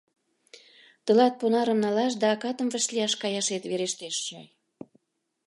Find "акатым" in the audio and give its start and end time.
2.35-2.67